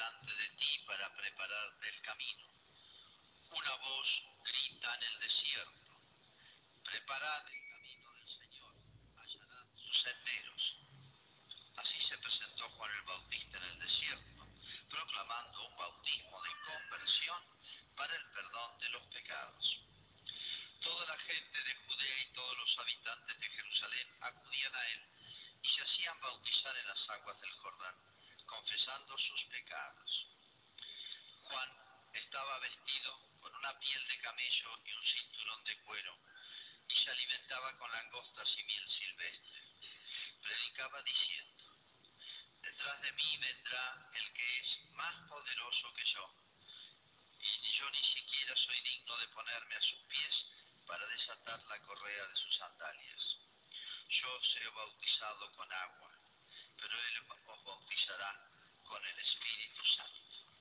[0.00, 2.46] delante de ti para prepararte el camino.
[3.50, 4.08] Una voz
[4.42, 5.92] grita en el desierto,
[6.84, 8.74] preparad el camino del Señor,
[9.18, 10.76] allanad sus senderos.
[11.76, 14.46] Así se presentó Juan el Bautista en el desierto,
[14.88, 17.42] proclamando un bautismo de conversión
[17.94, 19.80] para el perdón de los pecados.
[20.80, 25.02] Toda la gente de Judea y todos los habitantes de Jerusalén acudían a él
[25.62, 27.89] y se hacían bautizar en las aguas del Jordán,
[28.70, 30.26] confesando sus pecados.
[31.42, 31.70] Juan
[32.14, 36.16] estaba vestido con una piel de camello y un cinturón de cuero,
[36.88, 39.60] y se alimentaba con langostas y miel silvestre.
[40.40, 41.64] Predicaba diciendo,
[42.62, 46.30] Detrás de mí vendrá el que es más poderoso que yo,
[47.40, 50.34] y yo ni siquiera soy digno de ponerme a sus pies
[50.86, 53.20] para desatar la correa de sus sandalias.
[54.10, 56.10] Yo os he bautizado con agua,
[58.90, 60.59] con il Spirito Santo.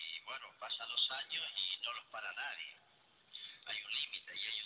[0.00, 2.76] y bueno, pasan los años y no los para nadie.
[3.66, 4.58] Hay un límite y hay